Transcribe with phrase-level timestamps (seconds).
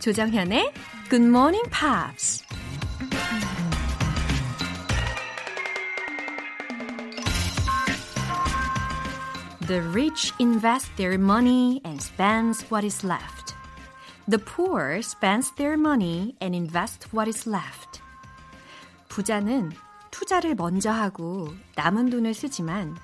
[0.00, 0.72] 조정현의
[1.10, 2.42] Good Morning Pops.
[9.66, 13.54] The rich invest their money and spends what is left.
[14.26, 18.00] The poor spends their money and invest what is left.
[19.10, 19.70] 부자는
[20.10, 22.96] 투자를 먼저 하고 남은 돈을 쓰지만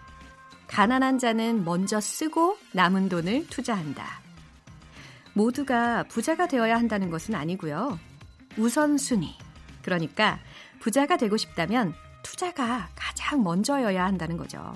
[0.67, 4.26] 가난한 자는 먼저 쓰고 남은 돈을 투자한다.
[5.37, 7.99] 모두가 부자가 되어야 한다는 것은 아니고요.
[8.57, 9.35] 우선순위.
[9.83, 10.41] 그러니까
[10.81, 14.73] 부자가 되고 싶다면 투자가 가장 먼저여야 한다는 거죠.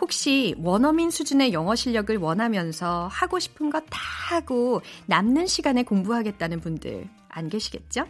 [0.00, 3.98] 혹시 원어민 수준의 영어 실력을 원하면서 하고 싶은 것 다
[4.30, 8.06] 하고 남는 시간에 공부하겠다는 분들 안 계시겠죠?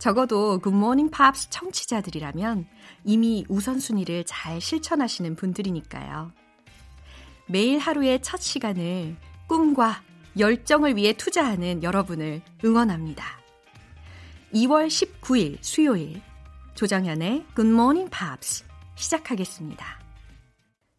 [0.00, 2.66] 적어도 굿모닝 팝스 청취자들이라면
[3.04, 6.32] 이미 우선순위를 잘 실천하시는 분들이니까요.
[7.46, 10.02] 매일 하루의 첫 시간을 꿈과
[10.38, 13.24] 열정을 위해 투자하는 여러분을 응원합니다.
[14.54, 16.22] 2월 19일 수요일
[16.74, 18.64] 조정현의 굿모닝 팝스
[18.96, 20.00] 시작하겠습니다.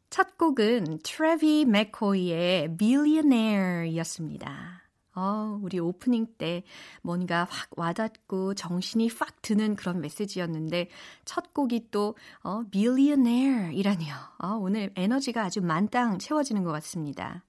[0.09, 4.84] 첫 곡은 트래비 맥코이의 Billionaire였습니다.
[5.16, 6.64] 어, 우리 오프닝 때
[7.02, 10.89] 뭔가 확 와닿고 정신이 팍 드는 그런 메시지였는데
[11.26, 14.14] 첫 곡이 또 어, Billionaire이라니요.
[14.39, 17.44] 어, 오늘 에너지가 아주 만땅 채워지는 것 같습니다.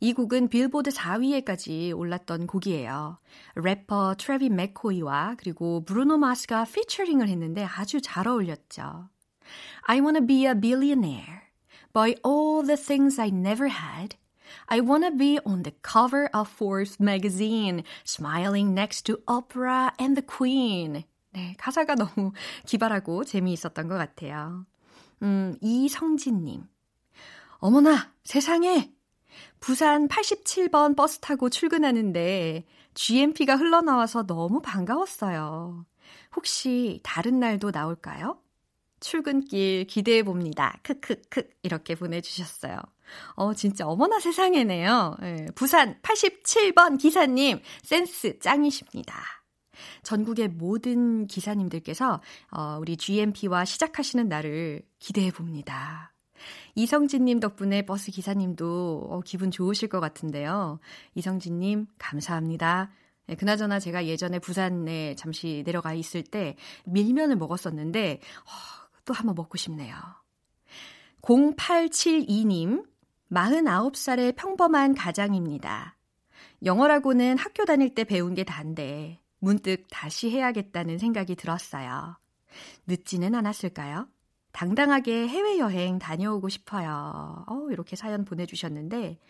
[0.00, 3.18] 이 곡은 빌보드 4위에까지 올랐던 곡이에요.
[3.56, 9.08] 래퍼 트래비 맥코이와 그리고 브루노 마스가 피처링을 했는데 아주 잘 어울렸죠.
[9.82, 11.48] I wanna be a billionaire.
[11.92, 14.16] By all the things I never had.
[14.66, 20.24] I wanna be on the cover of Forbes magazine, smiling next to Oprah and the
[20.24, 21.04] Queen.
[21.32, 22.32] 네, 가사가 너무
[22.66, 24.64] 기발하고 재미있었던 것 같아요.
[25.22, 26.68] 음, 이성진님.
[27.58, 28.97] 어머나, 세상에!
[29.60, 35.84] 부산 87번 버스 타고 출근하는데 GMP가 흘러나와서 너무 반가웠어요.
[36.34, 38.38] 혹시 다른 날도 나올까요?
[39.00, 40.78] 출근길 기대해 봅니다.
[40.82, 42.78] 크크크 이렇게 보내주셨어요.
[43.36, 45.16] 어 진짜 어머나 세상에네요.
[45.20, 49.38] 네, 부산 87번 기사님 센스 짱이십니다.
[50.02, 52.20] 전국의 모든 기사님들께서
[52.50, 56.12] 어, 우리 GMP와 시작하시는 날을 기대해 봅니다.
[56.74, 60.78] 이성진님 덕분에 버스 기사님도 어, 기분 좋으실 것 같은데요.
[61.14, 62.90] 이성진님, 감사합니다.
[63.26, 66.56] 네, 그나저나 제가 예전에 부산에 잠시 내려가 있을 때
[66.86, 69.94] 밀면을 먹었었는데, 어, 또 한번 먹고 싶네요.
[71.22, 72.86] 0872님,
[73.30, 75.96] 49살의 평범한 가장입니다.
[76.64, 82.16] 영어라고는 학교 다닐 때 배운 게 단데, 문득 다시 해야겠다는 생각이 들었어요.
[82.86, 84.08] 늦지는 않았을까요?
[84.58, 87.44] 당당하게 해외여행 다녀오고 싶어요.
[87.46, 89.20] 어, 이렇게 사연 보내주셨는데,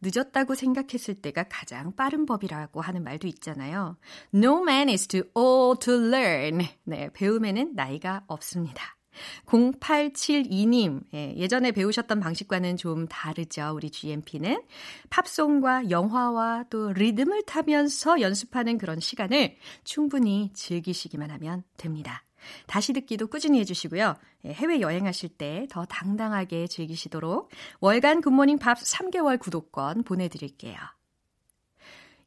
[0.00, 3.98] 늦었다고 생각했을 때가 가장 빠른 법이라고 하는 말도 있잖아요.
[4.32, 6.64] No man is too old to learn.
[6.84, 8.96] 네, 배움에는 나이가 없습니다.
[9.44, 13.72] 0872님, 예, 예전에 배우셨던 방식과는 좀 다르죠.
[13.74, 14.62] 우리 GMP는
[15.10, 22.24] 팝송과 영화와 또 리듬을 타면서 연습하는 그런 시간을 충분히 즐기시기만 하면 됩니다.
[22.66, 24.14] 다시 듣기도 꾸준히 해주시고요.
[24.44, 30.76] 예, 해외 여행하실 때 더 당당하게 즐기시도록 월간 굿모닝 팝 3개월 구독권 보내드릴게요.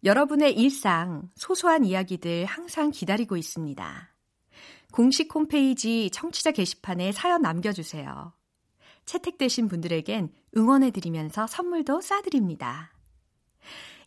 [0.04, 4.10] 여러분의 일상, 소소한 이야기들 항상 기다리고 있습니다.
[4.92, 8.34] 공식 홈페이지 청취자 게시판에 사연 남겨주세요.
[9.06, 12.93] 채택되신 분들에겐 응원해드리면서 선물도 쏴드립니다.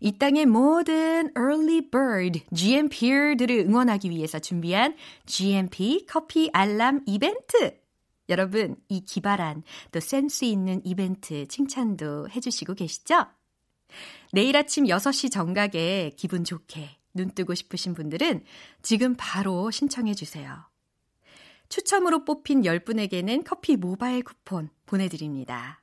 [0.01, 4.97] 이 땅의 모든 early bird GMP들을 응원하기 위해서 준비한
[5.27, 7.79] GMP 커피 알람 이벤트.
[8.29, 9.63] 여러분, 이 기발한
[9.93, 13.27] 또 센스 있는 이벤트 칭찬도 해주시고 계시죠?
[14.33, 18.45] 내일 아침 6시 정각에 기분 좋게 눈 뜨고 싶으신 분들은
[18.83, 20.65] 지금 바로 신청해 주세요.
[21.69, 25.83] 추첨으로 뽑힌 10분에게는 커피 모바일 쿠폰 보내드립니다.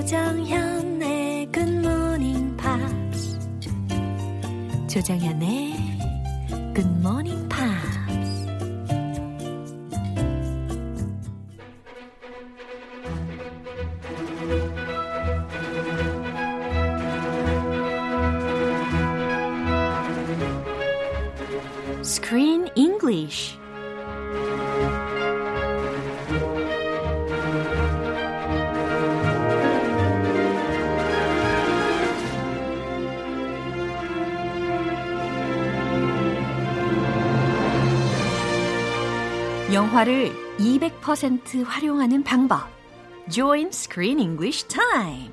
[0.00, 3.38] 조정현의 굿모닝 팝스
[4.88, 5.74] 조정현의
[6.74, 7.20] 굿모
[39.90, 42.68] 영화를 200% 활용하는 방법.
[43.28, 45.32] Join Screen English Time.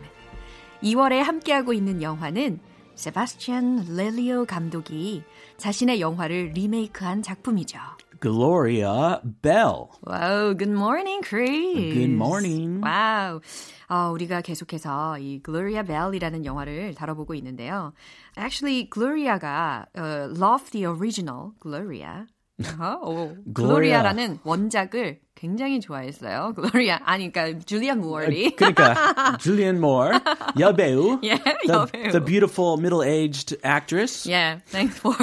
[0.81, 2.59] 2월에 함께하고 있는 영화는
[2.95, 5.21] 세바스찬 렐리오 감독이
[5.57, 7.77] 자신의 영화를 리메이크한 작품이죠.
[8.19, 9.89] Gloria Bell.
[10.01, 11.93] Wow, good morning, Chris.
[11.93, 12.81] Good morning.
[12.83, 13.39] Wow.
[13.89, 17.93] 어, 우리가 계속해서 이 Gloria Bell이라는 영화를 다뤄보고 있는데요.
[18.35, 22.25] Actually, Gloria가 uh, love the original Gloria.
[22.79, 23.35] 어.
[23.53, 26.53] 글로리아라는 원작을 굉장히 좋아했어요.
[26.55, 28.55] 글로리아 아니 그러니까 줄리안 무어리.
[28.55, 30.17] 그러니까 Julianne Moore,
[30.59, 32.11] 여배우, Yeah, the, 여배우.
[32.11, 35.13] the beautiful middle-aged actress Yeah, thanks for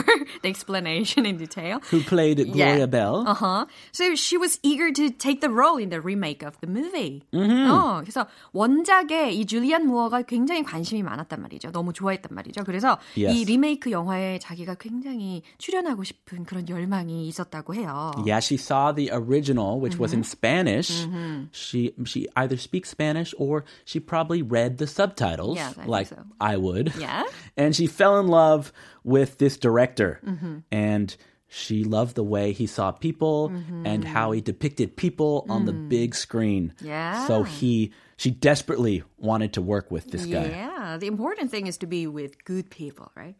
[0.42, 1.80] the explanation in detail.
[1.90, 2.86] who played Gloria Yeah.
[2.86, 3.24] Bell.
[3.26, 3.66] Uh-huh.
[3.92, 7.22] So she was eager to take the role in the remake of the movie.
[7.34, 11.72] 어, 그래서 원작에 이 줄리안 무어가 굉장히 관심이 많았단 말이죠.
[11.72, 12.62] 너무 좋아했단 말이죠.
[12.64, 13.34] 그래서 Yes.
[13.36, 18.12] 이 리메이크 영화에 자기가 굉장히 출연하고 싶은 그런 열망이 있었다고 해요.
[18.24, 20.36] Yeah, she saw the original, which was in Mm-hmm.
[20.38, 20.90] Spanish.
[21.52, 26.22] She she either speaks Spanish or she probably read the subtitles, Yes, I like so.
[26.40, 26.92] I would.
[26.98, 27.24] Yeah.
[27.56, 28.72] And she fell in love
[29.04, 30.58] with this director, Mm-hmm.
[30.72, 31.16] and
[31.48, 33.86] she loved the way he saw people Mm-hmm.
[33.86, 36.72] and how he depicted people on the big screen.
[36.82, 36.86] Mm.
[36.86, 37.26] Yeah.
[37.28, 40.46] So he she desperately wanted to work with this guy.
[40.50, 43.34] Yeah, the important thing is to be with good people, right?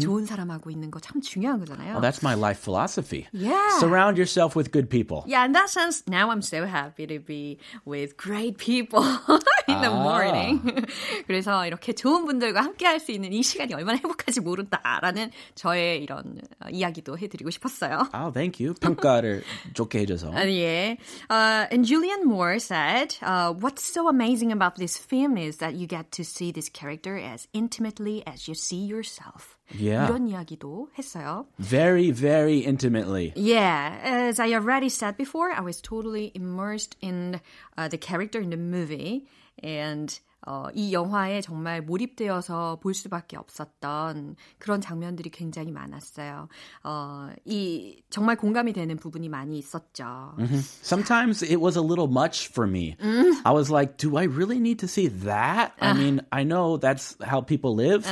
[0.00, 1.94] 좋은 사람하고 있는 거 참 중요한 거잖아요.
[1.98, 3.26] Well, that's my life philosophy.
[3.32, 3.58] Yeah.
[3.80, 5.24] Surround yourself with good people.
[5.26, 9.02] Yeah, in that sense, now I'm so happy to be with great people
[9.66, 10.62] in the morning.
[11.26, 16.38] 그래서 이렇게 좋은 분들과 함께 할 수 있는 이 시간이 얼마나 행복한지 모른다라는 저의 이런
[16.64, 18.10] 어, 이야기도 해드리고 싶었어요.
[18.14, 18.74] Oh, thank you.
[18.74, 19.42] 평가를
[19.74, 20.30] 좋게 해줘서.
[20.30, 20.98] 아니, 예.
[21.28, 25.88] Uh, and Julian Moore said, uh, what's so amazing about this film is that you
[25.88, 29.56] get to see this character as intimately as you see yourself.
[29.78, 30.08] Yeah.
[30.08, 31.46] 이런 이야기도 했어요.
[31.58, 33.32] Very, very intimately.
[33.36, 37.40] Yeah, as I already said before, I was totally immersed in
[37.78, 39.26] uh, the character in the movie,
[39.62, 46.47] and 어, 이 영화에 정말 몰입되어서 볼 수밖에 없었던 그런 장면들이 굉장히 많았어요.
[46.83, 50.35] 어, 이 정말 공감이 되는 부분이 많이 있었죠.
[50.83, 52.95] Sometimes it was a little much for me.
[53.43, 55.73] I was like, do I really need to see that?
[55.81, 58.05] I mean, I know that's how people live,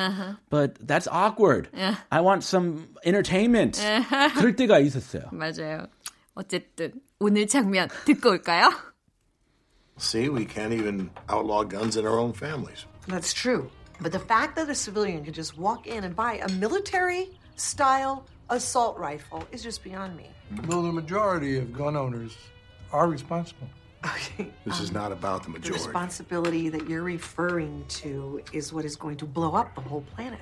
[0.49, 1.69] but that's awkward.
[2.11, 3.79] I want some entertainment.
[4.35, 5.29] 그럴 때가 있었어요.
[5.31, 5.87] 맞아요.
[6.35, 8.69] 어쨌든 오늘 장면 듣고 올까요?
[9.97, 12.85] See, we can't even outlaw guns in our own families.
[13.07, 13.69] That's true.
[14.01, 18.25] But the fact that a civilian can just walk in and buy a military style
[18.49, 20.29] assault rifle is just beyond me.
[20.67, 22.35] Well, the majority of gun owners
[22.91, 23.67] are responsible.
[24.05, 24.51] Okay.
[24.65, 25.69] This is um, not about the majority.
[25.79, 30.01] The responsibility that you're referring to is what is going to blow up the whole
[30.01, 30.39] planet.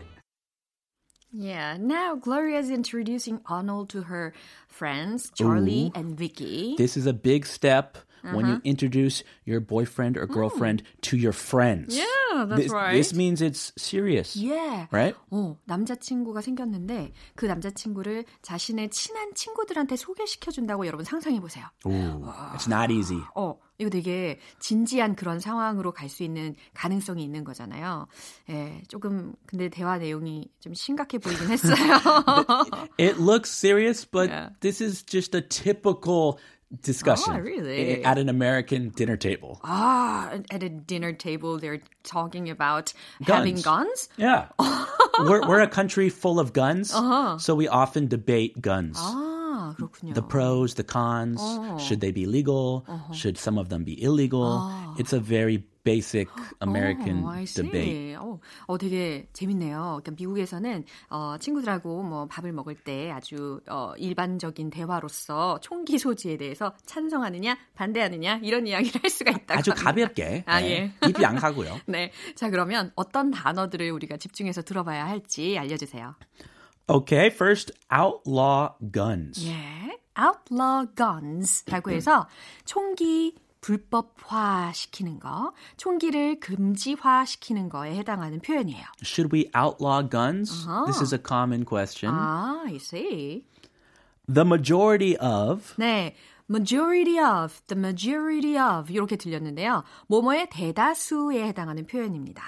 [1.34, 4.34] Yeah, now Gloria is introducing Arnold to her
[4.68, 6.76] friends, Charlie and Vicky.
[6.78, 11.98] This is a big step when you introduce your boyfriend or girlfriend to your friends.
[11.98, 12.94] Yeah, that's this, right.
[12.94, 14.36] This means it's serious.
[14.36, 14.88] Yeah.
[14.92, 15.16] Right?
[15.32, 21.66] 어, 남자친구가 생겼는데 그 남자친구를 자신의 친한 친구들한테 소개시켜 준다고 여러분 상상해 보세요.
[21.86, 22.24] Ooh,
[22.54, 23.20] it's not easy.
[23.36, 28.06] 어, 이거 되게 진지한 그런 상황으로 갈 수 있는 가능성이 있는 거잖아요.
[28.50, 31.76] 예, 조금 근데 대화 내용이 좀 심각해 보이긴 했어요.
[33.00, 34.50] It looks serious, but Yeah.
[34.60, 36.38] this is just a typical
[36.82, 38.04] discussion Oh, really?
[38.04, 39.60] at an American dinner table.
[39.64, 44.10] ah, at a dinner table they're talking about having guns.
[44.18, 44.48] Yeah.
[45.20, 46.92] we're, we're a country full of guns,
[47.44, 48.98] so we often debate guns.
[49.72, 50.14] 아, 그렇군요.
[50.14, 51.42] The pros, the cons.
[51.80, 52.84] Should they be legal?
[53.14, 54.70] Should some of them be illegal?
[54.98, 56.28] It's a very basic
[56.62, 58.16] American 어, debate.
[58.16, 60.00] 어, 어, 되게 재밌네요.
[60.02, 66.74] 그러니까 미국에서는 어, 친구들하고 뭐 밥을 먹을 때 아주 어, 일반적인 대화로서 총기 소지에 대해서
[66.86, 69.92] 찬성하느냐 반대하느냐 이런 이야기를 할 수가 있다고 아주 합니다.
[69.92, 70.44] 가볍게.
[70.48, 70.94] 아, 네.
[71.04, 71.08] 예.
[71.08, 71.80] 입이 안 가고요.
[71.88, 72.12] 네.
[72.36, 76.16] 자, 그러면 어떤 단어들을 우리가 집중해서 들어봐야 할지 알려주세요.
[76.89, 79.45] Okay, first, outlaw guns.
[79.47, 79.99] 예.
[80.19, 82.27] outlaw guns라고 해서
[82.65, 88.85] 총기 불법화 시키는 거, 총기를 금지화 시키는 거에 해당하는 표현이에요.
[89.03, 90.67] Should we outlaw guns?
[90.87, 92.15] This is a common question.
[92.15, 93.45] 아, I see.
[94.33, 96.15] The majority of 네.
[96.49, 99.83] majority of, the majority of 이렇게 들렸는데요.
[100.07, 102.43] 뭐뭐의 대다수에 해당하는 표현입니다.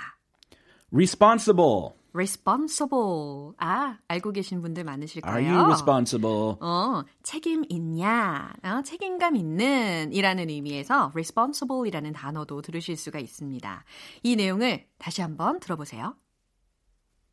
[0.93, 1.95] responsible.
[2.15, 3.53] responsible.
[3.59, 5.37] 아, 알고 계신 분들 많으실 거예요.
[5.37, 6.57] Are you responsible?
[6.61, 13.85] 어, 책임 있냐, 어, 책임감 있는 이라는 의미에서 responsible 이라는 단어도 들으실 수가 있습니다.
[14.23, 16.17] 이 내용을 다시 한번 들어보세요.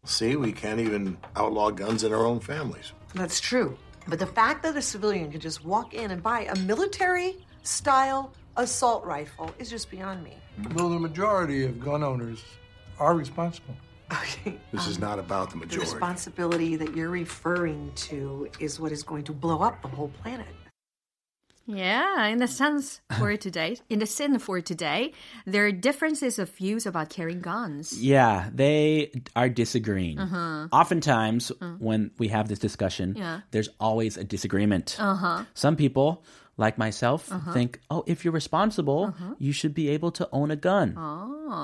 [0.05, 2.93] See, we can't even outlaw guns in our own families.
[3.15, 3.75] That's true.
[4.07, 8.31] But the fact that a civilian can just walk in and buy a military style
[8.55, 10.37] assault rifle is just beyond me.
[10.75, 12.43] Well, the majority of gun owners
[12.99, 13.75] are responsible.
[14.12, 14.58] Okay.
[14.72, 15.76] This is um, not about the majority.
[15.86, 20.08] The responsibility that you're referring to is what is going to blow up the whole
[20.22, 20.46] planet.
[21.66, 25.12] Yeah, in the sense for today, in the sin for today,
[25.46, 28.02] there are differences of views about carrying guns.
[28.02, 30.18] Yeah, they are disagreeing.
[30.18, 30.68] Uh-huh.
[30.72, 31.74] Oftentimes, uh.
[31.78, 33.40] when we have this discussion, Yeah.
[33.52, 34.96] there's always a disagreement.
[34.98, 35.44] Uh-huh.
[35.54, 36.24] Some people,
[36.60, 40.94] like myself, think, oh, if you're responsible, you should be able to own a gun.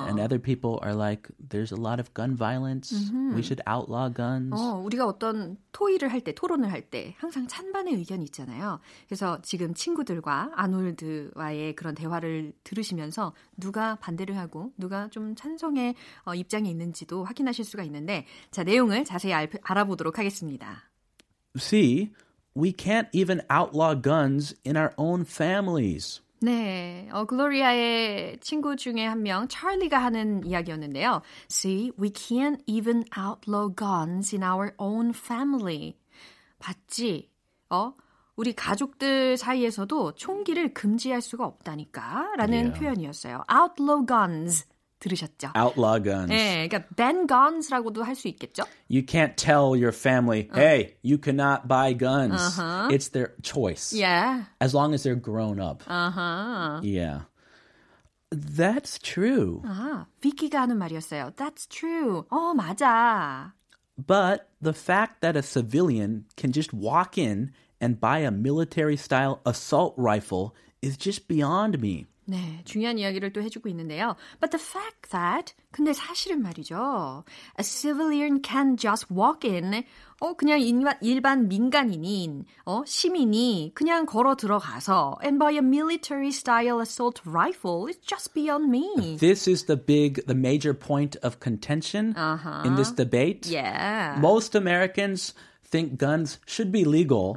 [0.08, 2.90] And other people are like, there's a lot of gun violence.
[3.36, 4.54] We should outlaw guns.
[4.56, 8.80] 어, 우리가 어떤 토의를 할 때, 토론을 할 때 항상 찬반의 의견이 있잖아요.
[9.06, 16.70] 그래서 지금 친구들과 아놀드와의 그런 대화를 들으시면서 누가 반대를 하고 누가 좀 찬성의 어, 입장이
[16.70, 20.88] 있는지도 확인하실 수가 있는데 자, 내용을 자세히 알, 알아보도록 하겠습니다.
[21.56, 22.10] See,
[22.56, 26.22] we can't even outlaw guns in our own families.
[26.40, 31.22] 네, 어, 글로리아의 친구 중에 한 명, 찰리가 하는 이야기였는데요.
[31.50, 35.96] See, we can't even outlaw guns in our own family.
[36.58, 37.30] 봤지?
[37.70, 37.92] 어?
[38.36, 42.34] 우리 가족들 사이에서도 총기를 금지할 수가 없다니까?
[42.36, 42.78] 라는 Yeah.
[42.78, 43.44] 표현이었어요.
[43.50, 44.66] outlaw guns.
[44.99, 45.51] 들으셨죠?
[45.55, 46.29] Outlaw guns.
[46.29, 48.63] 네, 그러니까 ban guns라고도 할 수 있겠죠?
[48.87, 52.39] You can't tell your family, hey, you cannot buy guns.
[52.91, 53.93] It's their choice.
[53.93, 54.45] Yeah.
[54.59, 55.83] As long as they're grown up.
[55.87, 56.81] 아하.
[56.83, 57.21] Yeah.
[58.31, 59.61] That's true.
[59.65, 61.35] 아, 비키가 하는 말이었어요.
[61.35, 62.23] That's true.
[62.29, 63.53] 어, 맞아.
[63.97, 67.51] But the fact that a civilian can just walk in
[67.81, 72.05] and buy a military style assault rifle is just beyond me.
[72.25, 74.15] 네, 중요한 이야기를 또 해주고 있는데요.
[74.39, 77.23] But the fact that, 근데 사실은 말이죠.
[77.59, 79.83] A civilian can just walk in.
[80.21, 86.79] 어, 그냥 일반, 일반 민간인인, 어, 시민이 그냥 걸어 들어가서 and buy a military style
[86.79, 89.17] assault rifle is just beyond me.
[89.17, 92.15] This is the big, the major point of contention
[92.63, 93.47] in this debate.
[93.47, 94.17] Yeah.
[94.21, 95.33] Most Americans
[95.65, 97.33] think guns should be legal,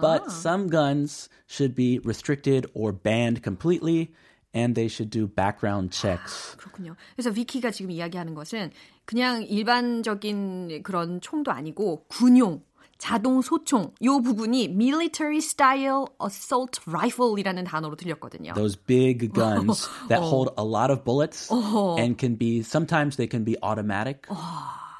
[0.00, 4.12] but some guns should be restricted or banned completely,
[4.53, 6.55] And they should do background checks.
[6.57, 6.95] 그렇군요.
[7.15, 8.71] 그래서 위키가 지금 이야기하는 것은
[9.05, 12.61] 그냥 일반적인 그런 총도 아니고 군용,
[12.97, 18.53] 자동 소총 요 부분이 military style assault rifle이라는 단어로 들렸거든요.
[18.53, 23.43] Those big guns that hold a lot of bullets and can be, sometimes they can
[23.43, 24.27] be automatic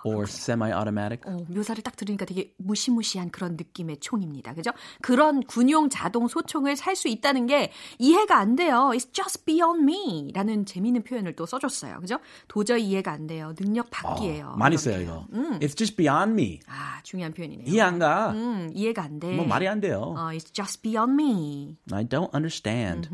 [0.06, 1.22] or semi-automatic.
[1.26, 4.54] 어, 묘사를 딱 들으니까 되게 무시무시한 그런 느낌의 총입니다.
[4.54, 4.72] 그죠?
[5.02, 8.92] 그런 군용 자동 소총을 살 수 있다는 게 이해가 안 돼요.
[8.94, 12.00] It's just beyond me 라는 재미있는 표현을 또 써줬어요.
[12.02, 12.20] 그죠?
[12.48, 13.54] 도저히 이해가 안 돼요.
[13.56, 14.56] 능력 밖이에요.
[14.58, 15.04] 많이 이런 써요, 표현.
[15.04, 15.60] 이거.
[15.60, 16.60] It's just beyond me.
[16.68, 17.66] 아, 중요한 표현이네요.
[17.68, 18.32] 이해 안 가.
[18.32, 19.36] 음, 이해가 안 돼.
[19.36, 20.14] 뭐 말이 안 돼요.
[20.16, 21.78] 어, it's just beyond me.
[21.92, 23.10] I don't understand.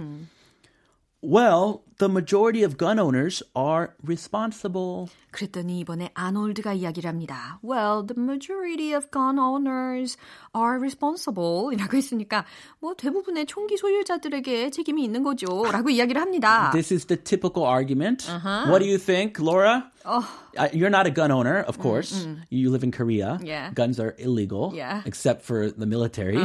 [1.26, 5.08] Well, the majority of gun owners are responsible.
[5.30, 7.58] 그랬더니 이번에 아놀드가 이야기를 합니다.
[7.64, 10.18] Well, the majority of gun owners
[10.54, 11.72] are responsible.
[11.72, 12.44] 이라고 했으니까
[12.78, 15.46] 뭐 대부분의 총기 소유자들에게 책임이 있는 거죠.
[15.72, 16.70] 라고 이야기를 합니다.
[16.72, 18.28] This is the typical argument.
[18.68, 19.90] What do you think, Laura?
[20.08, 22.26] Uh, you're not a gun owner, of course.
[22.50, 23.38] You live in Korea.
[23.42, 23.70] Yeah.
[23.72, 25.00] Guns are illegal, Yeah.
[25.06, 26.36] except for the military.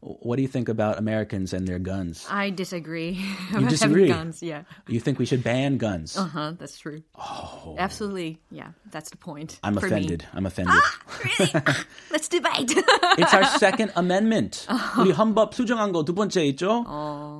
[0.00, 2.26] What do you think about Americans and their guns?
[2.30, 3.16] I disagree.
[3.56, 4.08] You disagree?
[4.08, 4.62] Having guns, yeah.
[4.88, 6.16] You think we should ban guns?
[6.16, 7.02] Uh-huh, that's true.
[7.16, 7.74] Oh.
[7.78, 8.38] Absolutely.
[8.50, 9.58] Yeah, that's the point.
[9.64, 10.20] I'm for offended.
[10.22, 10.28] Me.
[10.34, 10.80] I'm offended.
[11.24, 11.52] Really?
[12.12, 12.72] Let's debate.
[13.16, 14.66] It's our second amendment.
[15.00, 16.84] 우리 헌법 수정한 거 두 번째 있죠?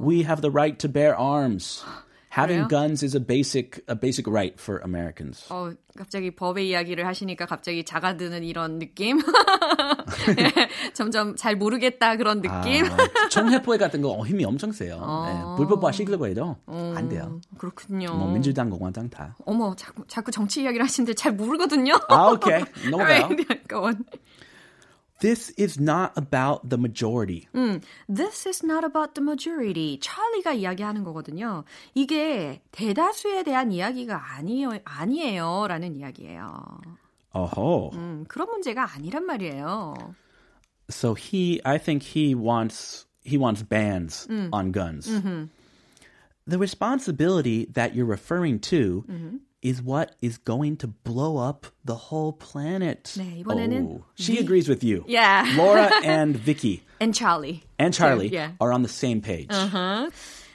[0.00, 1.84] We have the right to bear arms.
[2.35, 2.67] Having 그래요?
[2.67, 5.45] guns is a basic a basic right for Americans.
[5.49, 9.19] 어, 갑자기 법의 이야기를 하시니까 갑자기 작아드는 이런 느낌?
[10.93, 12.85] 점점 잘 모르겠다 그런 느낌?
[12.85, 14.99] 아, 총회포회 같은 거 힘이 엄청 세요.
[15.25, 17.39] 네, 불법화 시키려고 해도 안 돼요.
[17.57, 18.13] 그렇군요.
[18.13, 19.35] 뭐 민주당, 공화당 다.
[19.45, 21.93] 어머, 자꾸, 자꾸 정치 이야기를 하시는데 잘 모르거든요.
[22.09, 22.63] 아, 오케이.
[22.91, 23.23] 넘어가요.
[23.23, 24.03] Alright, go on.
[25.20, 27.46] This is not about the majority.
[28.08, 29.98] This is not about the majority.
[30.00, 31.64] 찰리가 이야기하는 거거든요.
[31.94, 35.66] 이게 대다수에 대한 이야기가 아니에요, 아니에요.
[35.68, 36.80] 라는 이야기예요.
[37.34, 40.14] Oh, 음, 그런 문제가 아니란 말이에요.
[40.88, 45.06] so he, I think he wants he wants bans on guns.
[46.46, 49.04] The responsibility that you're referring to
[49.64, 53.12] is what is going to blow up the whole planet.
[53.16, 55.04] 네, 이번에는 oh, she agrees with you.
[55.06, 55.44] Yeah.
[55.56, 57.64] Laura and Vicky and Charlie.
[57.78, 58.52] and Charlie yeah.
[58.60, 59.48] are on the same page.
[59.50, 60.10] Uh-huh.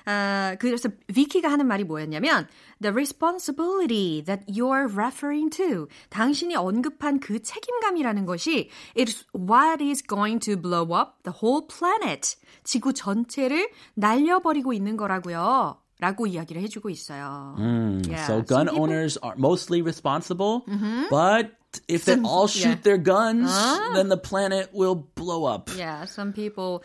[0.05, 2.47] 아, 그래서 비키가 하는 말이 뭐였냐면
[2.79, 10.39] the responsibility that you're referring to 당신이 언급한 그 책임감이라는 것이 it's what is going
[10.39, 15.79] to blow up the whole planet 지구 전체를 날려버리고 있는 거라고요.
[15.99, 17.55] 라고 이야기를 해주고 있어요.
[17.57, 20.63] Mm, Yeah, so some gun people- owners are mostly responsible,
[21.09, 21.55] but
[21.87, 22.83] if they Some- all shoot yeah.
[22.83, 23.47] their guns,
[23.95, 25.69] then the planet will blow up.
[25.75, 26.83] Yeah, some people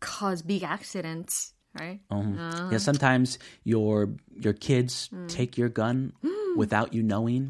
[0.00, 2.00] cause big accidents, right?
[2.10, 2.36] Um,
[2.70, 5.28] Yeah, sometimes your your kids Mm.
[5.28, 6.12] take your gun
[6.56, 7.48] without you knowing,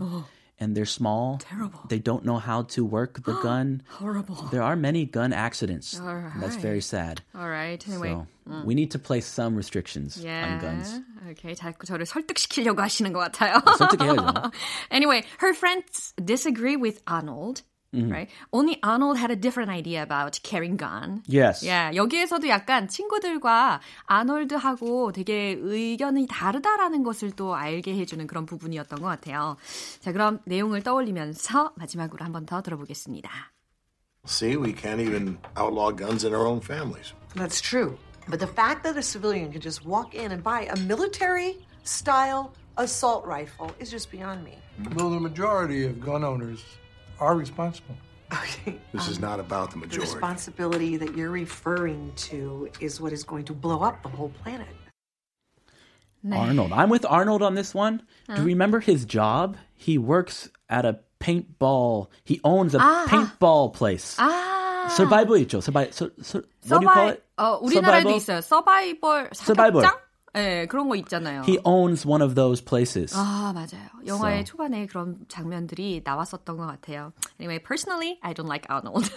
[0.61, 1.41] and they're small.
[1.41, 1.45] Oh.
[1.49, 1.81] Terrible.
[1.89, 3.83] They don't know how to work the gun.
[3.89, 4.37] Horrible.
[4.53, 5.99] There are many gun accidents.
[5.99, 6.07] All
[6.39, 6.63] That's right.
[6.63, 7.23] very sad.
[7.35, 7.83] All right.
[7.89, 8.11] Anyway.
[8.13, 8.27] So
[8.65, 11.01] we need to place some restrictions on guns.
[11.31, 13.61] Okay, 자꾸 저를 설득시키려고 하시는 것 같아요.
[13.79, 14.53] 설득해야죠.
[14.91, 17.63] anyway, her friends disagree with Arnold.
[17.96, 18.12] Mm-hmm.
[18.12, 18.30] Right?
[18.52, 21.24] Only Arnold had a different idea about carrying gun.
[21.28, 21.64] Yes.
[21.64, 29.08] Yeah, 여기에서도 약간 친구들과 아놀드하고 되게 의견이 다르다라는 것을 또 알게 해주는 그런 부분이었던 것
[29.08, 29.58] 같아요.
[30.02, 33.30] 자, 그럼 내용을 떠올리면서 마지막으로 한 번 더 들어보겠습니다.
[34.28, 37.14] See, we can't even outlaw guns in our own families.
[37.36, 37.98] That's true.
[38.28, 42.52] But the fact that a civilian can just walk in and buy a military style
[42.78, 44.58] assault rifle is just beyond me.
[44.98, 46.60] Though the majority of gun owners
[47.19, 47.97] are responsible.
[48.33, 48.79] Okay.
[48.93, 50.13] This is not about the The majority.
[50.13, 54.69] responsibility that you're referring to is what is going to blow up the whole planet.
[56.31, 56.73] Arnold.
[56.73, 58.03] I'm with Arnold on this one.
[58.29, 59.57] Do you remember his job?
[59.75, 62.09] He works at a paintball.
[62.25, 64.17] He owns a paintball place.
[64.19, 65.63] 아, Survival 있죠.
[65.63, 65.93] Survival.
[65.93, 67.25] So, so, what do you call 서바이, it?
[67.39, 68.17] 어, 우리나라에도 Survival?
[68.17, 68.41] 있어요.
[68.43, 69.83] 서바이벌 Survival.
[69.83, 69.99] 사격장?
[70.36, 71.44] 네, 그런 거 있잖아요.
[71.48, 73.16] He owns one of those places.
[73.16, 73.88] 아, 맞아요.
[74.06, 74.52] 영화의 So.
[74.52, 77.14] 초반에 그런 장면들이 나왔었던 것 같아요.
[77.40, 79.10] Anyway, personally, I don't like Arnold.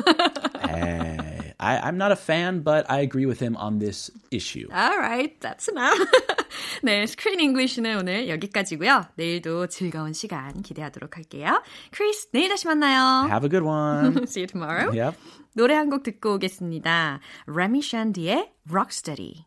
[0.63, 4.69] Hey, I, I'm not a fan, but I agree with him on this issue.
[4.73, 5.99] Alright, that's enough.
[6.83, 9.07] 네, 스크린 잉글리시는 오늘 여기까지고요.
[9.17, 11.63] 내일도 즐거운 시간 기대하도록 할게요.
[11.91, 13.27] 크리스, 내일 다시 만나요.
[13.29, 14.27] Have a good one.
[14.27, 14.93] See you tomorrow.
[14.95, 15.17] yep.
[15.55, 17.19] 노래 한 곡 듣고 오겠습니다.
[17.47, 19.47] 레미 샨디의 Rocksteady.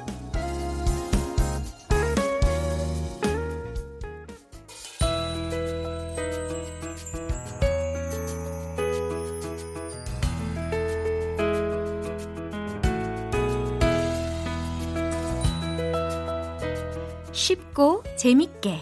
[17.51, 18.79] 쉽고 재밌게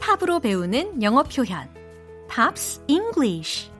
[0.00, 1.68] 팝으로 배우는 영어 표현
[2.28, 3.70] Pops English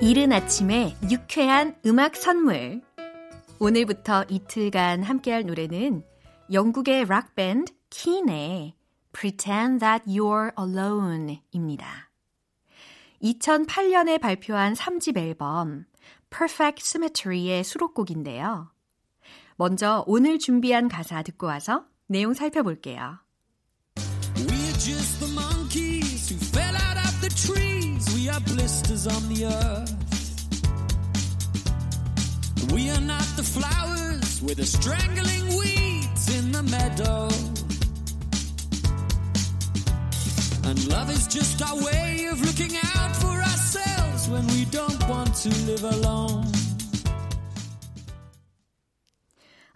[0.00, 2.82] 이른 아침에 유쾌한 음악 선물
[3.58, 6.02] 오늘부터 이틀간 함께할 노래는
[6.52, 8.74] 영국의 락 밴드 킨의
[9.12, 12.10] Pretend That You're Alone 입니다.
[13.22, 15.86] 2008년에 발표한 3집 앨범
[16.36, 18.72] Perfect Symmetry의 수록곡인데요.
[19.54, 23.20] 먼저 오늘 준비한 가사 듣고 와서 내용 살펴볼게요.
[24.34, 28.04] We're just the monkeys who fell out of the trees.
[28.16, 29.94] We are blisters on the earth.
[32.72, 37.28] We are not the flowers, we're the strangling weeds in the meadow.
[40.66, 44.93] And love is just our way of looking out for ourselves when we don't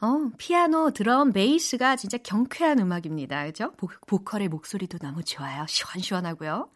[0.01, 3.47] 어, 피아노, 드럼, 베이스가 진짜 경쾌한 음악입니다.
[3.47, 3.73] 그죠?
[3.73, 5.67] 보, 보컬의 목소리도 너무 좋아요.
[5.67, 6.71] 시원시원하고요.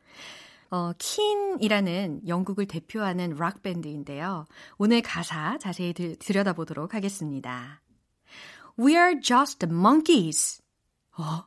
[0.71, 4.47] 어, 킨이라는 영국을 대표하는 락 밴드인데요.
[4.79, 7.83] 오늘 가사 자세히 들, 들여다보도록 하겠습니다.
[8.79, 10.63] We are just monkeys.
[11.19, 11.45] 어?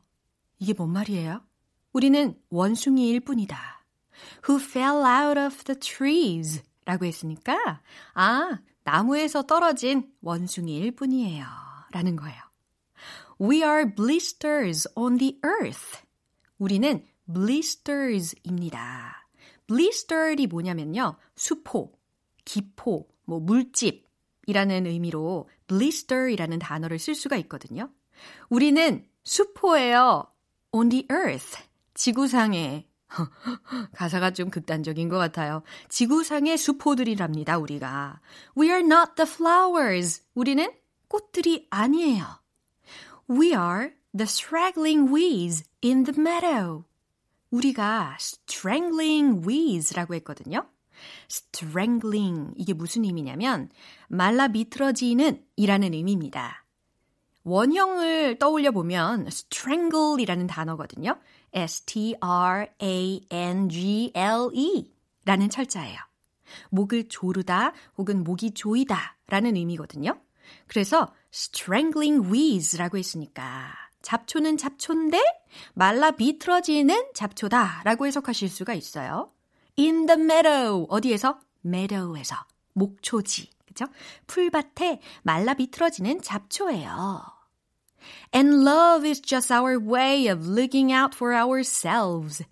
[0.60, 1.42] 이게 뭔 말이에요?
[1.92, 3.84] 우리는 원숭이일 뿐이다.
[4.48, 6.62] Who fell out of the trees.
[6.86, 7.82] 라고 했으니까,
[8.14, 11.46] 아, 나무에서 떨어진 원숭이일 뿐이에요.
[11.92, 12.40] 라는 거예요.
[13.42, 16.00] We are blisters on the earth.
[16.58, 19.28] 우리는 blisters입니다.
[19.68, 21.18] blister이 뭐냐면요.
[21.36, 21.92] 수포,
[22.46, 27.90] 기포, 뭐 물집이라는 의미로 blister이라는 단어를 쓸 수가 있거든요.
[28.50, 30.32] 우리는 수포예요.
[30.72, 31.58] on the earth.
[31.94, 32.88] 지구상에.
[33.94, 35.64] 가사가 좀 극단적인 것 같아요.
[35.90, 38.20] 지구상의 수포들이랍니다, 우리가.
[38.58, 40.24] We are not the flowers.
[40.34, 40.72] 우리는
[41.08, 42.26] 꽃들이 아니에요.
[43.30, 46.84] We are the straggling weeds in the meadow.
[47.52, 50.68] 우리가 strangling weeds라고 했거든요.
[51.30, 53.70] strangling 이게 무슨 의미냐면
[54.08, 56.66] 말라 비틀어지는 이라는 의미입니다.
[57.44, 61.20] 원형을 떠올려 보면 strangle이라는 단어거든요.
[61.56, 62.22] S-T-R-A-N-G-L-E
[65.26, 65.98] 라는 철자예요.
[66.70, 70.20] 목을 조르다 혹은 목이 조이다 라는 의미거든요.
[70.68, 75.20] 그래서 strangling weeds라고 했으니까 잡초는 잡초인데
[75.74, 79.32] 말라 비틀어지는 잡초다 라고 해석하실 수가 있어요.
[79.80, 81.40] in the meadow 어디에서?
[81.66, 82.36] meadow에서
[82.74, 83.86] 목초지 그죠?
[84.28, 87.35] 풀밭에 말라 비틀어지는 잡초예요.
[88.32, 92.44] And love is just our way of looking out for ourselves.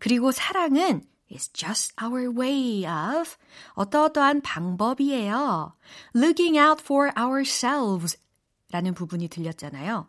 [0.00, 3.36] 그리고 사랑은 is just our way of
[3.74, 5.74] 어떠어떠한 방법이에요.
[6.14, 8.18] looking out for ourselves
[8.70, 10.08] 라는 부분이 들렸잖아요.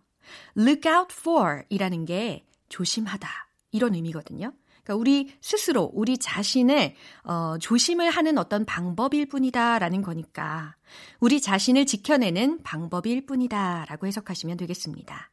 [0.58, 3.30] look out for 이라는 게 조심하다
[3.72, 4.54] 이런 의미거든요.
[4.84, 10.76] 그러니까 우리 스스로 우리 자신을 어, 조심을 하는 어떤 방법일 뿐이다라는 거니까
[11.20, 15.32] 우리 자신을 지켜내는 방법일 뿐이다라고 해석하시면 되겠습니다.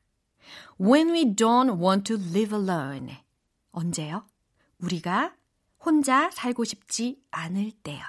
[0.81, 3.17] When we don't want to live alone.
[3.73, 4.25] 언제요?
[4.79, 5.35] 우리가
[5.85, 8.03] 혼자 살고 싶지 않을 때요.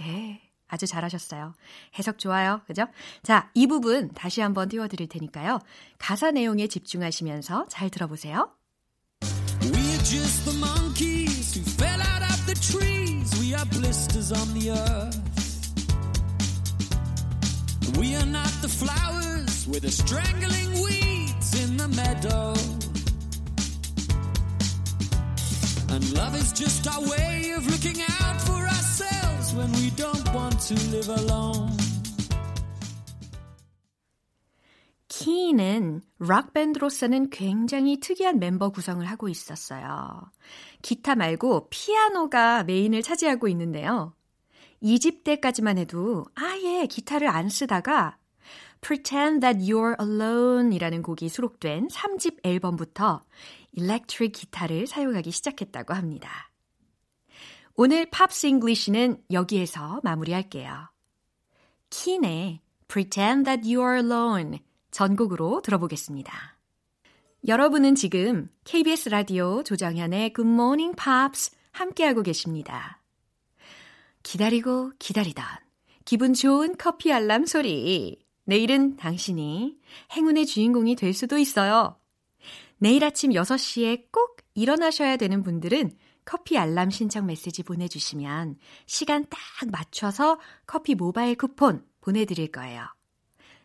[0.00, 0.40] 예.
[0.68, 1.54] 아주 잘하셨어요.
[1.98, 2.62] 해석 좋아요.
[2.66, 2.86] 그죠?
[3.24, 5.58] 자, 이 부분 다시 한번 띄워드릴 테니까요.
[5.98, 8.54] 가사 내용에 집중하시면서 잘 들어보세요.
[10.10, 13.32] Just the monkeys who fell out of the trees.
[13.38, 15.16] We are blisters on the earth.
[17.96, 22.54] We are not the flowers, we're the strangling weeds in the meadow.
[25.94, 30.58] And love is just our way of looking out for ourselves when we don't want
[30.62, 31.79] to live alone.
[35.30, 40.32] 킨은 락밴드로서는 굉장히 특이한 멤버 구성을 하고 있었어요.
[40.82, 44.12] 기타 말고 피아노가 메인을 차지하고 있는데요.
[44.82, 48.16] 2집 때까지만 해도 아예 기타를 안 쓰다가
[48.80, 53.22] Pretend That You're Alone 이라는 곡이 수록된 3집 앨범부터
[53.70, 56.50] 일렉트릭 기타를 사용하기 시작했다고 합니다.
[57.76, 60.90] 오늘 Pops English는 여기에서 마무리할게요.
[61.90, 66.56] 킨의 Pretend That You're Alone 전곡으로 들어보겠습니다.
[67.46, 73.00] 여러분은 지금 KBS 라디오 조정현의 Good Morning Pops 함께하고 계십니다.
[74.22, 75.44] 기다리고 기다리던
[76.04, 78.18] 기분 좋은 커피 알람 소리.
[78.44, 79.78] 내일은 당신이
[80.12, 81.96] 행운의 주인공이 될 수도 있어요.
[82.78, 85.92] 내일 아침 6시에 꼭 일어나셔야 되는 분들은
[86.24, 89.38] 커피 알람 신청 메시지 보내주시면 시간 딱
[89.70, 92.86] 맞춰서 커피 모바일 쿠폰 보내드릴 거예요.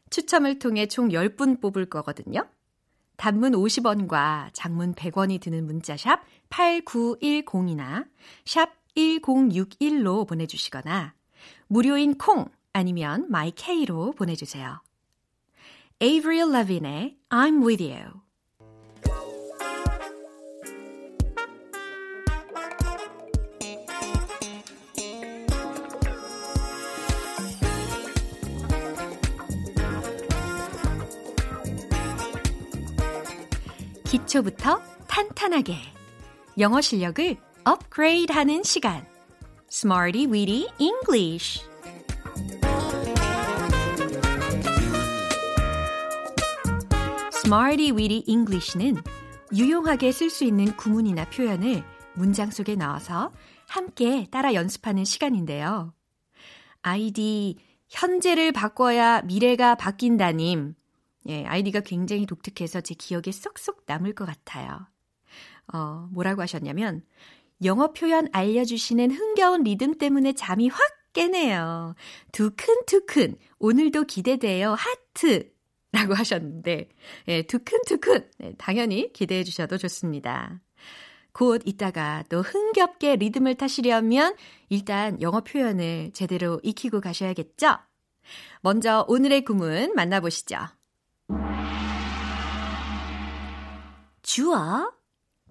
[0.10, 2.48] 추첨을 통해 총 10분 뽑을 거거든요.
[3.18, 8.08] 단문 50원과 장문 100원이 드는 문자샵 8910이나
[8.46, 11.14] 샵 1061로 보내주시거나
[11.68, 14.82] 무료인 콩 아니면 마이케이로 보내주세요.
[16.02, 18.25] Avril Lavigne의 I'm With You
[34.16, 35.76] 기초부터 탄탄하게
[36.58, 39.06] 영어 실력을 업그레이드 하는 시간
[39.70, 41.62] Smarty Weedy English
[47.44, 49.02] Smarty Weedy English는
[49.54, 53.34] 유용하게 쓸 수 있는 구문이나 표현을 문장 속에 넣어서
[53.68, 55.94] 함께 따라 연습하는 시간인데요.
[56.82, 57.58] 아이디
[57.90, 60.76] 현재를 바꿔야 미래가 바뀐다님.
[61.28, 64.88] 예, 아이디가 굉장히 독특해서 제 기억에 쏙쏙 남을 것 같아요.
[65.74, 67.04] 어, 뭐라고 하셨냐면,
[67.64, 70.80] 영어 표현 알려주시는 흥겨운 리듬 때문에 잠이 확
[71.14, 71.96] 깨네요.
[72.32, 74.74] 두큰두큰, 오늘도 기대돼요.
[74.74, 75.52] 하트!
[75.92, 76.90] 라고 하셨는데,
[77.30, 80.62] 예, 두큰두큰, 네, 당연히 기대해 주셔도 좋습니다.
[81.32, 84.36] 곧 이따가 또 흥겹게 리듬을 타시려면
[84.70, 87.78] 일단 영어 표현을 제대로 익히고 가셔야겠죠?
[88.62, 90.58] 먼저 오늘의 구문 만나보시죠.
[94.26, 94.92] 주어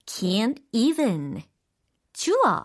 [0.04, 1.40] can't even
[2.12, 2.64] 주어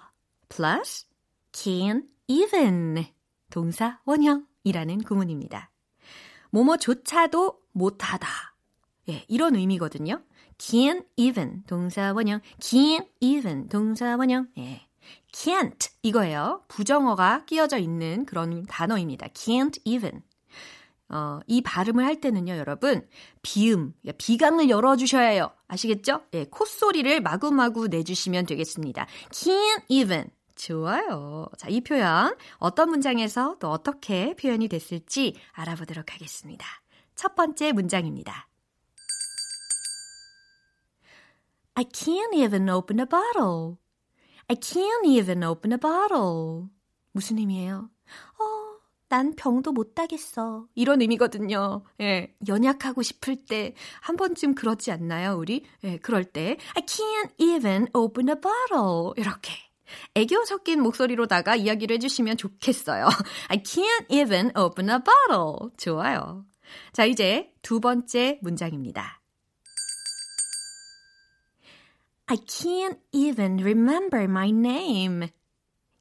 [0.49, 1.05] plus
[1.51, 3.05] can't even
[3.51, 5.69] 동사 원형이라는 구문입니다.
[6.49, 8.27] 뭐뭐조차도 못하다.
[9.09, 10.23] 예, 이런 의미거든요.
[10.57, 14.47] can't even 동사 원형, can't even 동사 원형.
[14.57, 14.87] 예.
[15.31, 16.63] can't 이거예요.
[16.69, 19.27] 부정어가 끼어져 있는 그런 단어입니다.
[19.27, 20.23] can't even.
[21.09, 23.07] 어, 이 발음을 할 때는요, 여러분,
[23.41, 25.51] 비음, 비강을 열어주셔야 해요.
[25.67, 26.21] 아시겠죠?
[26.33, 29.07] 예, 콧소리를 마구마구 내주시면 되겠습니다.
[29.31, 30.29] can't even.
[30.55, 31.47] 좋아요.
[31.57, 36.65] 자, 이 표현 어떤 문장에서 또 어떻게 표현이 됐을지 알아보도록 하겠습니다.
[37.15, 38.49] 첫 번째 문장입니다.
[41.75, 43.77] I can't even open a bottle.
[44.49, 46.67] I can't even open a bottle.
[47.13, 47.89] 무슨 의미예요?
[48.37, 48.43] 어,
[49.09, 50.67] 난 병도 못 따겠어.
[50.75, 51.83] 이런 의미거든요.
[51.99, 55.65] 예, 연약하고 싶을 때 한 번쯤 그렇지 않나요, 우리?
[55.83, 59.13] 예, 그럴 때 I can't even open a bottle.
[59.17, 59.51] 이렇게.
[60.13, 63.07] 애교 섞인 목소리로다가 이야기를 해주시면 좋겠어요.
[63.49, 65.71] I can't even open a bottle.
[65.77, 66.45] 좋아요.
[66.93, 69.21] 자, 이제 두 번째 문장입니다.
[72.27, 75.29] I can't even remember my name.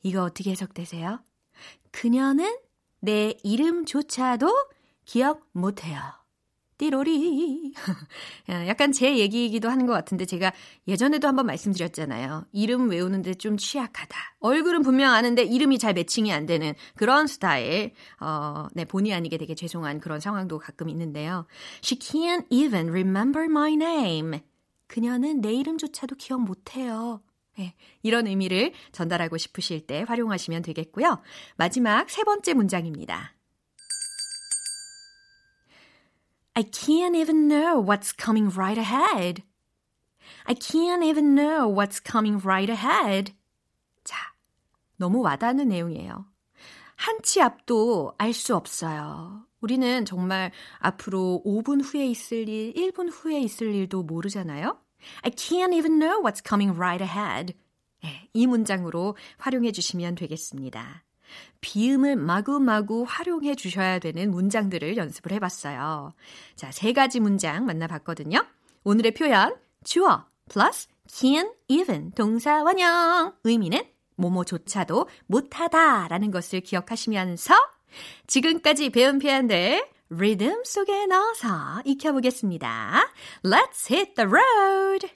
[0.03, 1.21] 이거 어떻게 해석되세요?
[1.91, 2.59] 그녀는
[3.01, 4.49] 내 이름조차도
[5.05, 6.01] 기억 못해요.
[6.79, 7.75] 띠로리.
[8.69, 10.53] 약간 제 얘기이기도 하는 것 같은데 제가
[10.87, 12.47] 예전에도 한번 말씀드렸잖아요.
[12.53, 14.17] 이름 외우는데 좀 취약하다.
[14.41, 17.93] 얼굴은 분명 아는데 이름이 잘 매칭이 안 되는 그런 스타일.
[18.21, 21.47] 어, 네, 본의 아니게 되게 죄송한 그런 상황도 가끔 있는데요.
[21.83, 24.41] She can't even remember my name.
[24.87, 27.21] 그녀는 내 이름조차도 기억 못해요.
[27.59, 31.21] 네, 이런 의미를 전달하고 싶으실 때 활용하시면 되겠고요.
[31.57, 33.35] 마지막 세 번째 문장입니다.
[36.55, 39.43] I can't even know what's coming right ahead.
[40.45, 43.35] I can't even know what's coming right ahead.
[44.05, 44.17] 자,
[44.97, 46.27] 너무 와닿는 내용이에요.
[46.97, 49.47] 한 치 앞도 알 수 없어요.
[49.61, 54.79] 우리는 정말 앞으로 5분 후에 있을 일, 1분 후에 있을 일도 모르잖아요.
[55.23, 57.55] I can't even know what's coming right ahead.
[58.03, 61.05] 네, 이 문장으로 활용해 주시면 되겠습니다.
[61.61, 66.15] 비음을 마구마구 활용해 주셔야 되는 문장들을 연습을 해봤어요.
[66.57, 68.45] 자, 세 가지 문장 만나봤거든요.
[68.85, 73.83] 오늘의 표현, 주어 플러스 can't even 동사 원형 의미는
[74.17, 77.55] 뭐뭐조차도 못하다 라는 것을 기억하시면서
[78.27, 83.08] 지금까지 배운 표현들 리듬 속에 넣어서 익혀보겠습니다.
[83.44, 85.10] Let's hit the road!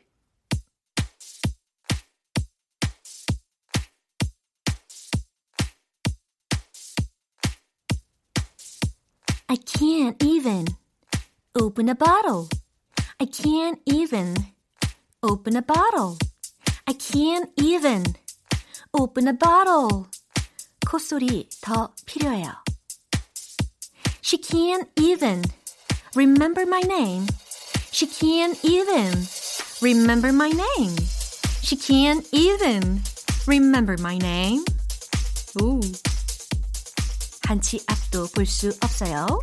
[9.49, 10.65] I can't even
[11.55, 12.49] open a bottle.
[13.19, 14.35] I can't even
[15.23, 16.17] open a bottle.
[16.85, 18.03] I can't even
[18.93, 20.05] open a bottle.
[20.85, 22.60] 콧소리 더 필요해요.
[24.31, 25.43] She can't even
[26.15, 27.27] remember my name.
[27.91, 29.27] She can't even
[29.81, 30.95] remember my name.
[31.61, 33.01] She can't even
[33.45, 34.63] remember my name.
[35.61, 35.81] 오.
[37.47, 39.41] 한치 앞도 볼 수 없어요.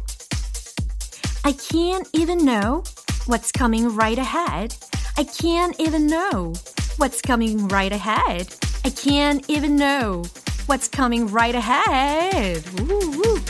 [1.44, 2.84] I can't even know
[3.26, 4.74] what's coming right ahead.
[5.16, 6.52] I can't even know
[6.98, 8.48] what's coming right ahead.
[8.84, 10.24] I can't even know
[10.66, 12.62] what's coming right ahead.
[12.80, 13.40] Woo,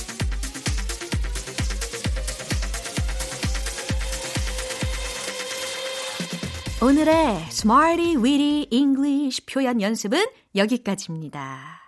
[6.82, 11.82] 오늘의 Smarty Weedy English 표현 연습은 여기까지입니다.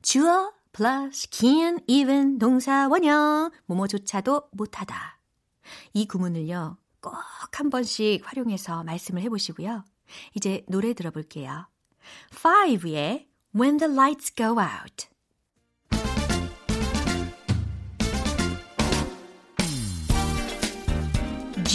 [0.00, 5.20] 주어 plus can't even 동사 원형 뭐뭐조차도 못하다.
[5.92, 6.78] 이 구문을요.
[7.02, 7.12] 꼭
[7.58, 9.84] 한 번씩 활용해서 말씀을 해보시고요.
[10.34, 11.68] 이제 노래 들어볼게요.
[12.32, 15.08] 5의 When the Lights Go Out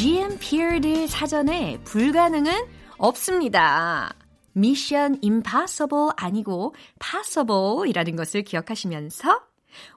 [0.02, 2.52] GMPR들 사전에 불가능은
[2.98, 4.12] 없습니다.
[4.54, 9.44] 미션 impossible 아니고 possible 이라는 것을 기억하시면서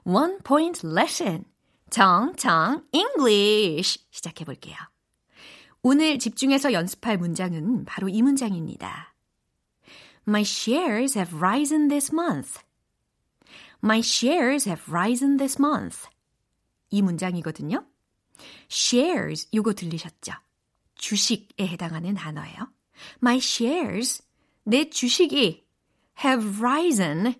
[0.03, 1.45] one point lesson
[1.89, 4.75] 정정 English 시작해 볼게요.
[5.81, 9.15] 오늘 집중해서 연습할 문장은 바로 이 문장입니다.
[10.27, 12.59] My shares have risen this month.
[13.83, 16.07] My shares have risen this month.
[16.91, 17.83] 이 문장이거든요.
[18.71, 20.33] Shares 요거 들리셨죠?
[20.95, 22.69] 주식에 해당하는 단어예요.
[23.21, 24.23] My shares
[24.63, 25.65] 내 주식이
[26.23, 27.35] have risen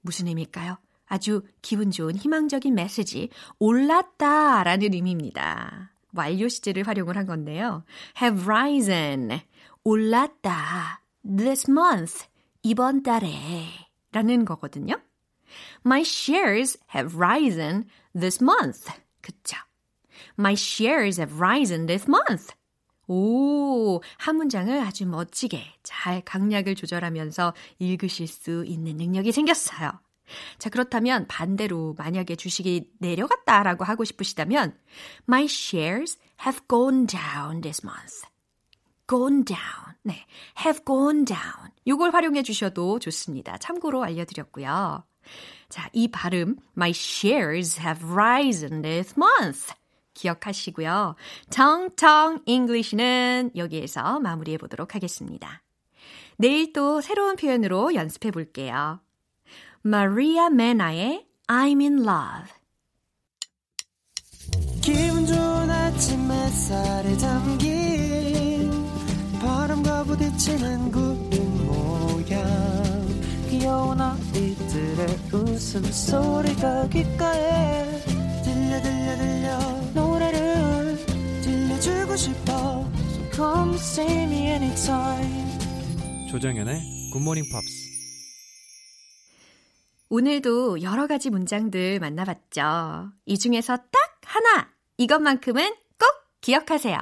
[0.00, 0.78] 무슨 의미일까요?
[1.06, 5.92] 아주 기분 좋은 희망적인 메시지 올랐다 라는 의미입니다.
[6.14, 7.84] 완료 시제를 활용을 한 건데요.
[8.22, 9.40] have risen
[9.84, 12.26] 올랐다 this month
[12.62, 13.66] 이번 달에
[14.12, 15.00] 라는 거거든요.
[15.84, 18.92] My shares have risen this month.
[19.20, 19.56] 그쵸?
[20.40, 22.54] My shares have risen this month.
[23.06, 30.00] 오, 한 문장을 아주 멋지게 잘 강약을 조절하면서 읽으실 수 있는 능력이 생겼어요.
[30.58, 34.78] 자, 그렇다면 반대로 만약에 주식이 내려갔다라고 하고 싶으시다면
[35.28, 38.26] My shares have gone down this month.
[39.06, 39.96] gone down.
[40.04, 40.24] 네,
[40.64, 41.72] have gone down.
[41.84, 43.58] 이걸 활용해 주셔도 좋습니다.
[43.58, 45.04] 참고로 알려드렸고요.
[45.68, 49.74] 자, 이 발음 My shares have risen this month.
[50.20, 51.14] 기억하시고요.
[51.48, 55.62] 정청 English는 여기에서 마무리해 보도록 하겠습니다.
[56.36, 59.00] 내일 또 새로운 표현으로 연습해 볼게요.
[59.82, 62.50] 마리아 메나의 I'm in love.
[64.82, 68.70] 기분 좋은 아침 햇살에 담긴
[69.40, 73.10] 바람과 부딪히는 구름 모양
[73.48, 78.00] 귀여운 아이들의 웃음소리가 귓가에
[78.42, 79.16] 들려 들려
[83.40, 87.90] come see me anytime 조정연의 굿모닝 팝스
[90.10, 93.12] 오늘도 여러 가지 문장들 만나봤죠.
[93.24, 94.68] 이 중에서 딱 하나!
[94.98, 96.08] 이것만큼은 꼭
[96.42, 96.98] 기억하세요.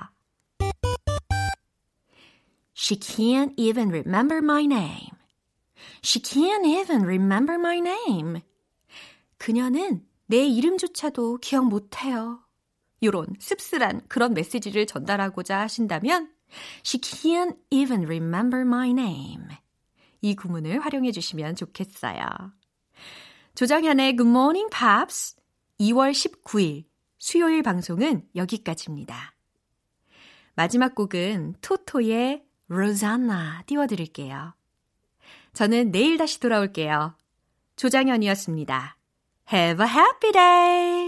[2.76, 5.16] She can't even remember my name.
[6.04, 8.42] She can't even remember my name.
[9.38, 12.40] 그녀는 내 이름조차도 기억 못해요.
[13.02, 16.30] 요런 씁쓸한 그런 메시지를 전달하고자 하신다면
[16.84, 19.48] She can't even remember my name.
[20.20, 22.24] 이 구문을 활용해 주시면 좋겠어요.
[23.54, 25.36] 조정현의 Good Morning Pops
[25.80, 26.84] 2월 19일
[27.18, 29.34] 수요일 방송은 여기까지입니다.
[30.54, 34.54] 마지막 곡은 토토의 로잔나 띄워드릴게요.
[35.52, 37.16] 저는 내일 다시 돌아올게요.
[37.76, 38.96] 조장현이었습니다.
[39.52, 41.07] Have a happy day!